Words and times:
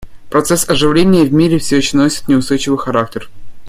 Процесс 0.31 0.67
оживления 0.67 1.25
в 1.25 1.31
мире 1.31 1.59
все 1.59 1.77
еще 1.77 1.95
носит 1.95 2.27
неустойчивый 2.27 2.79
характер. 2.79 3.29